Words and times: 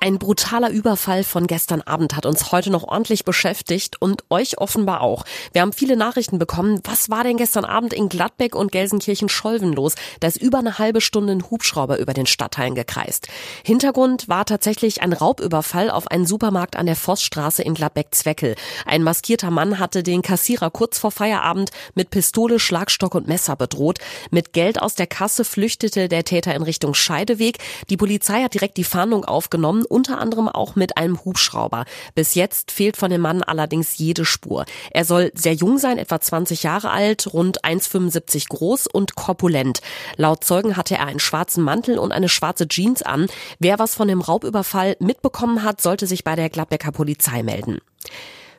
Ein 0.00 0.20
brutaler 0.20 0.70
Überfall 0.70 1.24
von 1.24 1.48
gestern 1.48 1.80
Abend 1.80 2.14
hat 2.14 2.24
uns 2.24 2.52
heute 2.52 2.70
noch 2.70 2.84
ordentlich 2.84 3.24
beschäftigt 3.24 4.00
und 4.00 4.22
euch 4.30 4.58
offenbar 4.58 5.00
auch. 5.00 5.24
Wir 5.52 5.62
haben 5.62 5.72
viele 5.72 5.96
Nachrichten 5.96 6.38
bekommen. 6.38 6.80
Was 6.84 7.10
war 7.10 7.24
denn 7.24 7.36
gestern 7.36 7.64
Abend 7.64 7.92
in 7.92 8.08
Gladbeck 8.08 8.54
und 8.54 8.70
Gelsenkirchen-Scholven 8.70 9.72
los? 9.72 9.96
Da 10.20 10.28
ist 10.28 10.40
über 10.40 10.58
eine 10.58 10.78
halbe 10.78 11.00
Stunde 11.00 11.32
ein 11.32 11.50
Hubschrauber 11.50 11.98
über 11.98 12.14
den 12.14 12.26
Stadtteilen 12.26 12.76
gekreist. 12.76 13.26
Hintergrund 13.64 14.28
war 14.28 14.44
tatsächlich 14.44 15.02
ein 15.02 15.12
Raubüberfall 15.12 15.90
auf 15.90 16.06
einen 16.08 16.26
Supermarkt 16.26 16.76
an 16.76 16.86
der 16.86 16.96
Vossstraße 16.96 17.64
in 17.64 17.74
Gladbeck-Zweckel. 17.74 18.54
Ein 18.86 19.02
maskierter 19.02 19.50
Mann 19.50 19.80
hatte 19.80 20.04
den 20.04 20.22
Kassierer 20.22 20.70
kurz 20.70 20.98
vor 20.98 21.10
Feierabend 21.10 21.70
mit 21.96 22.10
Pistole, 22.10 22.60
Schlagstock 22.60 23.16
und 23.16 23.26
Messer 23.26 23.56
bedroht. 23.56 23.98
Mit 24.30 24.52
Geld 24.52 24.80
aus 24.80 24.94
der 24.94 25.08
Kasse 25.08 25.44
flüchtete 25.44 26.08
der 26.08 26.22
Täter 26.22 26.54
in 26.54 26.62
Richtung 26.62 26.94
Scheideweg. 26.94 27.58
Die 27.90 27.96
Polizei 27.96 28.44
hat 28.44 28.54
direkt 28.54 28.76
die 28.76 28.84
Fahndung 28.84 29.24
aufgenommen 29.24 29.86
unter 29.88 30.18
anderem 30.18 30.48
auch 30.48 30.76
mit 30.76 30.96
einem 30.96 31.24
Hubschrauber. 31.24 31.84
Bis 32.14 32.34
jetzt 32.34 32.70
fehlt 32.70 32.96
von 32.96 33.10
dem 33.10 33.20
Mann 33.20 33.42
allerdings 33.42 33.98
jede 33.98 34.24
Spur. 34.24 34.64
Er 34.90 35.04
soll 35.04 35.32
sehr 35.34 35.54
jung 35.54 35.78
sein, 35.78 35.98
etwa 35.98 36.20
20 36.20 36.62
Jahre 36.62 36.90
alt, 36.90 37.32
rund 37.32 37.64
1,75 37.64 38.48
groß 38.48 38.86
und 38.86 39.14
korpulent. 39.14 39.80
Laut 40.16 40.44
Zeugen 40.44 40.76
hatte 40.76 40.96
er 40.96 41.06
einen 41.06 41.20
schwarzen 41.20 41.64
Mantel 41.64 41.98
und 41.98 42.12
eine 42.12 42.28
schwarze 42.28 42.68
Jeans 42.68 43.02
an. 43.02 43.26
Wer 43.58 43.78
was 43.78 43.94
von 43.94 44.08
dem 44.08 44.20
Raubüberfall 44.20 44.96
mitbekommen 45.00 45.64
hat, 45.64 45.80
sollte 45.80 46.06
sich 46.06 46.24
bei 46.24 46.36
der 46.36 46.50
Gladbecker 46.50 46.92
Polizei 46.92 47.42
melden. 47.42 47.78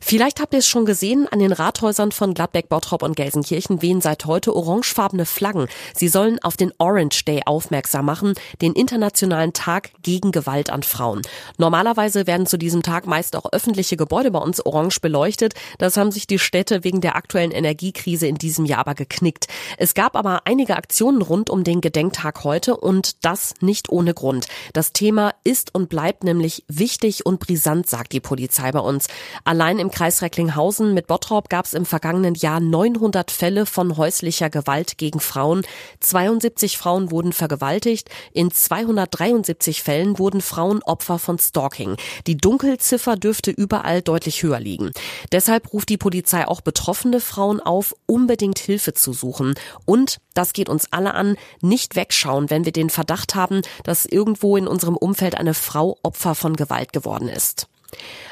Vielleicht 0.01 0.39
habt 0.39 0.53
ihr 0.53 0.59
es 0.59 0.67
schon 0.67 0.85
gesehen, 0.85 1.27
an 1.29 1.39
den 1.39 1.51
Rathäusern 1.51 2.11
von 2.11 2.33
Gladbeck, 2.33 2.69
Bottrop 2.69 3.03
und 3.03 3.15
Gelsenkirchen 3.15 3.81
wehen 3.81 4.01
seit 4.01 4.25
heute 4.25 4.55
orangefarbene 4.55 5.25
Flaggen. 5.25 5.67
Sie 5.93 6.07
sollen 6.07 6.39
auf 6.41 6.57
den 6.57 6.73
Orange 6.77 7.25
Day 7.25 7.41
aufmerksam 7.45 8.05
machen, 8.05 8.33
den 8.61 8.73
internationalen 8.73 9.53
Tag 9.53 9.91
gegen 10.01 10.31
Gewalt 10.31 10.69
an 10.69 10.83
Frauen. 10.83 11.21
Normalerweise 11.57 12.27
werden 12.27 12.45
zu 12.45 12.57
diesem 12.57 12.83
Tag 12.83 13.07
meist 13.07 13.35
auch 13.35 13.51
öffentliche 13.51 13.97
Gebäude 13.97 14.31
bei 14.31 14.39
uns 14.39 14.65
orange 14.65 14.99
beleuchtet. 15.01 15.53
Das 15.77 15.97
haben 15.97 16.11
sich 16.11 16.27
die 16.27 16.39
Städte 16.39 16.83
wegen 16.83 17.01
der 17.01 17.15
aktuellen 17.15 17.51
Energiekrise 17.51 18.27
in 18.27 18.35
diesem 18.35 18.65
Jahr 18.65 18.79
aber 18.79 18.95
geknickt. 18.95 19.47
Es 19.77 19.93
gab 19.93 20.15
aber 20.15 20.41
einige 20.45 20.77
Aktionen 20.77 21.21
rund 21.21 21.49
um 21.49 21.63
den 21.63 21.81
Gedenktag 21.81 22.43
heute 22.43 22.77
und 22.77 23.25
das 23.25 23.53
nicht 23.59 23.89
ohne 23.89 24.13
Grund. 24.13 24.47
Das 24.73 24.93
Thema 24.93 25.33
ist 25.43 25.75
und 25.75 25.89
bleibt 25.89 26.23
nämlich 26.23 26.63
wichtig 26.67 27.25
und 27.25 27.39
brisant, 27.39 27.89
sagt 27.89 28.13
die 28.13 28.19
Polizei 28.19 28.71
bei 28.71 28.79
uns. 28.79 29.07
Allein 29.43 29.79
im 29.79 29.88
Kreis 29.91 30.21
Recklinghausen 30.21 30.93
mit 30.93 31.07
Bottrop 31.07 31.49
gab 31.49 31.65
es 31.65 31.73
im 31.73 31.85
vergangenen 31.85 32.35
Jahr 32.35 32.59
900 32.59 33.31
Fälle 33.31 33.65
von 33.65 33.97
häuslicher 33.97 34.49
Gewalt 34.49 34.97
gegen 34.97 35.19
Frauen. 35.19 35.63
72 35.99 36.77
Frauen 36.77 37.11
wurden 37.11 37.33
vergewaltigt. 37.33 38.09
In 38.33 38.51
273 38.51 39.83
Fällen 39.83 40.19
wurden 40.19 40.41
Frauen 40.41 40.81
Opfer 40.83 41.19
von 41.19 41.39
Stalking. 41.39 41.95
Die 42.27 42.37
Dunkelziffer 42.37 43.15
dürfte 43.15 43.51
überall 43.51 44.01
deutlich 44.01 44.43
höher 44.43 44.59
liegen. 44.59 44.91
Deshalb 45.31 45.73
ruft 45.73 45.89
die 45.89 45.97
Polizei 45.97 46.47
auch 46.47 46.61
betroffene 46.61 47.19
Frauen 47.19 47.59
auf, 47.59 47.95
unbedingt 48.05 48.59
Hilfe 48.59 48.93
zu 48.93 49.13
suchen. 49.13 49.55
Und, 49.85 50.19
das 50.33 50.53
geht 50.53 50.69
uns 50.69 50.91
alle 50.91 51.13
an, 51.13 51.35
nicht 51.61 51.95
wegschauen, 51.95 52.49
wenn 52.49 52.65
wir 52.65 52.71
den 52.71 52.89
Verdacht 52.89 53.35
haben, 53.35 53.61
dass 53.83 54.05
irgendwo 54.05 54.57
in 54.57 54.67
unserem 54.67 54.97
Umfeld 54.97 55.35
eine 55.35 55.53
Frau 55.53 55.97
Opfer 56.03 56.35
von 56.35 56.55
Gewalt 56.55 56.93
geworden 56.93 57.27
ist. 57.29 57.67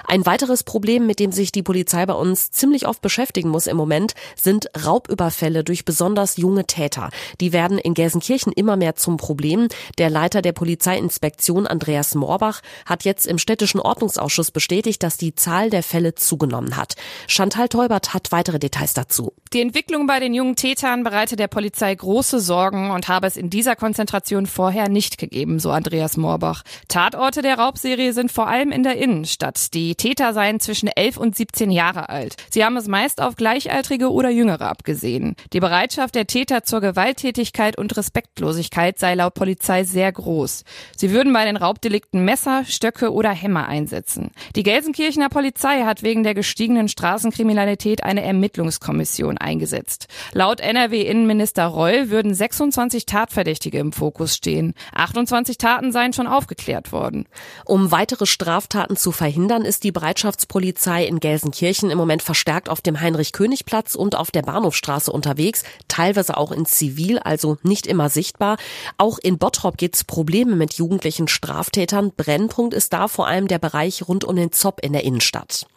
Ein 0.06 0.26
weiteres 0.26 0.64
Problem, 0.64 1.06
mit 1.06 1.20
dem 1.20 1.32
sich 1.32 1.52
die 1.52 1.64
Polizei 1.64 2.06
bei 2.06 2.14
uns 2.14 2.52
ziemlich 2.52 2.88
oft 2.88 3.02
beschäftigen 3.02 3.50
muss 3.50 3.68
im 3.68 3.76
Moment, 3.76 4.14
sind 4.36 4.70
Raubüberfälle 4.86 5.64
durch 5.64 5.84
besonders 5.84 6.38
junge 6.38 6.66
Täter. 6.66 7.10
Die 7.42 7.52
werden 7.52 7.78
in 7.78 7.94
Gelsenkirchen 7.94 8.54
immer 8.54 8.78
mehr 8.78 8.96
zum 8.96 9.18
Problem. 9.18 9.68
Der 9.98 10.10
Leiter 10.10 10.42
der 10.42 10.54
Polizeiinspektion 10.54 11.68
Andreas 11.68 12.16
Moorbach 12.16 12.62
hat 12.86 13.04
jetzt 13.04 13.28
im 13.28 13.38
städtischen 13.38 13.80
Ordnungsausschuss 13.80 14.52
bestätigt, 14.52 15.04
dass 15.04 15.18
die 15.18 15.36
Zahl 15.36 15.70
der 15.70 15.84
Fälle 15.84 16.16
zugenommen 16.16 16.78
hat. 16.78 16.96
Chantal 17.28 17.68
Teubert 17.68 18.14
hat 18.14 18.32
weitere 18.32 18.60
Details 18.60 18.94
dazu. 18.94 19.34
Die 19.54 19.62
Entwicklung 19.62 20.08
bei 20.08 20.20
den 20.20 20.34
jungen 20.34 20.56
Tätern 20.56 21.04
bereite 21.04 21.36
der 21.36 21.48
Polizei 21.48 21.94
große 21.94 22.40
Sorgen 22.40 22.92
und 22.92 23.08
habe 23.08 23.28
es 23.28 23.38
in 23.38 23.50
dieser 23.50 23.76
Konzentration 23.76 24.46
vorher 24.46 24.90
nicht 24.90 25.18
gegeben, 25.18 25.60
so 25.60 25.72
Andreas 25.72 26.18
Moorbach. 26.18 26.64
Tatorte 26.88 27.42
der 27.42 27.58
Raubserie 27.58 28.14
sind 28.14 28.32
vor 28.32 28.48
allem 28.48 28.72
in 28.72 28.84
der 28.84 28.98
Innenstadt. 28.98 29.47
Die 29.74 29.96
Täter 29.96 30.34
seien 30.34 30.60
zwischen 30.60 30.88
11 30.88 31.18
und 31.18 31.36
17 31.36 31.72
Jahre 31.72 32.10
alt. 32.10 32.36
Sie 32.50 32.64
haben 32.64 32.78
es 32.78 32.88
meist 32.88 33.22
auf 33.22 33.36
Gleichaltrige 33.36 34.12
oder 34.12 34.30
Jüngere 34.30 34.68
abgesehen. 34.68 35.36
Die 35.54 35.60
Bereitschaft 35.60 36.16
der 36.16 36.28
Täter 36.28 36.64
zur 36.64 36.82
Gewalttätigkeit 36.82 37.78
und 37.78 37.96
Respektlosigkeit 37.96 39.00
sei 39.00 39.16
laut 39.16 39.34
Polizei 39.34 39.84
sehr 39.84 40.12
groß. 40.12 40.64
Sie 40.96 41.12
würden 41.12 41.34
bei 41.34 41.46
den 41.46 41.58
Raubdelikten 41.58 42.26
Messer, 42.26 42.66
Stöcke 42.66 43.12
oder 43.14 43.30
Hämmer 43.32 43.68
einsetzen. 43.68 44.32
Die 44.56 44.64
Gelsenkirchener 44.64 45.30
Polizei 45.30 45.84
hat 45.84 46.04
wegen 46.04 46.24
der 46.24 46.34
gestiegenen 46.34 46.88
Straßenkriminalität 46.88 48.04
eine 48.04 48.24
Ermittlungskommission 48.24 49.38
eingesetzt. 49.38 50.08
Laut 50.34 50.60
NRW-Innenminister 50.60 51.66
Reul 51.66 52.10
würden 52.10 52.34
26 52.34 53.06
Tatverdächtige 53.06 53.80
im 53.80 53.94
Fokus 53.94 54.36
stehen. 54.36 54.74
28 54.94 55.58
Taten 55.58 55.92
seien 55.92 56.14
schon 56.14 56.28
aufgeklärt 56.28 56.92
worden. 56.92 57.28
Um 57.66 57.92
weitere 57.92 58.26
Straftaten 58.26 58.98
zu 58.98 59.12
verhindern, 59.12 59.37
ist 59.46 59.84
die 59.84 59.92
Bereitschaftspolizei 59.92 61.06
in 61.06 61.20
Gelsenkirchen 61.20 61.92
im 61.92 61.98
Moment 61.98 62.24
verstärkt 62.24 62.70
auf 62.70 62.82
dem 62.82 63.00
Heinrich-König-Platz 63.00 63.94
und 63.94 64.16
auf 64.16 64.32
der 64.32 64.42
Bahnhofstraße 64.42 65.12
unterwegs, 65.12 65.64
teilweise 65.88 66.38
auch 66.38 66.52
in 66.52 66.66
Zivil, 66.66 67.20
also 67.20 67.58
nicht 67.62 67.86
immer 67.86 68.10
sichtbar. 68.10 68.58
Auch 68.98 69.20
in 69.20 69.38
Bottrop 69.38 69.78
gibt 69.78 69.96
es 69.96 70.04
Probleme 70.04 70.56
mit 70.56 70.74
jugendlichen 70.74 71.28
Straftätern. 71.28 72.12
Brennpunkt 72.18 72.74
ist 72.74 72.94
da 72.94 73.08
vor 73.08 73.28
allem 73.28 73.48
der 73.48 73.60
Bereich 73.60 74.08
rund 74.08 74.24
um 74.24 74.36
den 74.36 74.52
Zopp 74.52 74.80
in 74.84 74.94
der 74.94 75.04
Innenstadt. 75.04 75.68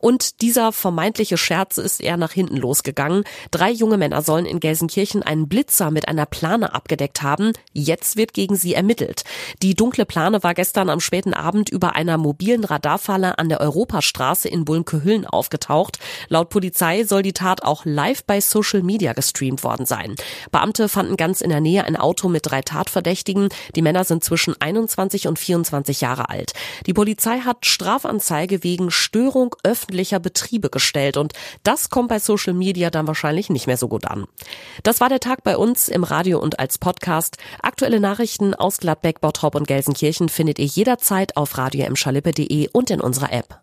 Und 0.00 0.40
dieser 0.40 0.72
vermeintliche 0.72 1.36
Scherz 1.36 1.78
ist 1.78 2.00
eher 2.00 2.16
nach 2.16 2.32
hinten 2.32 2.56
losgegangen. 2.56 3.24
Drei 3.50 3.70
junge 3.70 3.98
Männer 3.98 4.22
sollen 4.22 4.46
in 4.46 4.58
Gelsenkirchen 4.58 5.22
einen 5.22 5.48
Blitzer 5.48 5.90
mit 5.90 6.08
einer 6.08 6.26
Plane 6.26 6.74
abgedeckt 6.74 7.22
haben. 7.22 7.52
Jetzt 7.72 8.16
wird 8.16 8.32
gegen 8.32 8.56
sie 8.56 8.74
ermittelt. 8.74 9.24
Die 9.62 9.74
dunkle 9.74 10.06
Plane 10.06 10.42
war 10.42 10.54
gestern 10.54 10.88
am 10.88 11.00
späten 11.00 11.34
Abend 11.34 11.68
über 11.68 11.94
einer 11.94 12.16
mobilen 12.16 12.64
Radarfalle 12.64 13.38
an 13.38 13.50
der 13.50 13.60
Europastraße 13.60 14.48
in 14.48 14.64
Bullenke-Hüllen 14.64 15.26
aufgetaucht. 15.26 15.98
Laut 16.28 16.48
Polizei 16.48 17.04
soll 17.04 17.22
die 17.22 17.34
Tat 17.34 17.62
auch 17.62 17.84
live 17.84 18.24
bei 18.24 18.40
Social 18.40 18.82
Media 18.82 19.12
gestreamt 19.12 19.62
worden 19.62 19.84
sein. 19.84 20.14
Beamte 20.50 20.88
fanden 20.88 21.16
ganz 21.16 21.42
in 21.42 21.50
der 21.50 21.60
Nähe 21.60 21.84
ein 21.84 21.96
Auto 21.96 22.28
mit 22.28 22.46
drei 22.46 22.62
Tatverdächtigen. 22.62 23.50
Die 23.76 23.82
Männer 23.82 24.04
sind 24.04 24.24
zwischen 24.24 24.58
21 24.58 25.28
und 25.28 25.38
24 25.38 26.00
Jahre 26.00 26.30
alt. 26.30 26.52
Die 26.86 26.94
Polizei 26.94 27.40
hat 27.40 27.66
Strafanzeige 27.66 28.64
wegen 28.64 28.90
Störung 28.90 29.54
öffentlicher 29.62 29.89
öffentlicher 29.90 30.20
Betriebe 30.20 30.70
gestellt 30.70 31.16
und 31.16 31.32
das 31.64 31.90
kommt 31.90 32.10
bei 32.10 32.20
Social 32.20 32.54
Media 32.54 32.90
dann 32.90 33.08
wahrscheinlich 33.08 33.50
nicht 33.50 33.66
mehr 33.66 33.76
so 33.76 33.88
gut 33.88 34.04
an. 34.04 34.26
Das 34.84 35.00
war 35.00 35.08
der 35.08 35.18
Tag 35.18 35.42
bei 35.42 35.56
uns 35.56 35.88
im 35.88 36.04
Radio 36.04 36.38
und 36.38 36.60
als 36.60 36.78
Podcast. 36.78 37.38
Aktuelle 37.60 37.98
Nachrichten 37.98 38.54
aus 38.54 38.78
Gladbeck, 38.78 39.20
Bottrop 39.20 39.56
und 39.56 39.66
Gelsenkirchen 39.66 40.28
findet 40.28 40.60
ihr 40.60 40.66
jederzeit 40.66 41.36
auf 41.36 41.58
radio 41.58 41.86
und 42.72 42.90
in 42.90 43.00
unserer 43.00 43.32
App. 43.32 43.58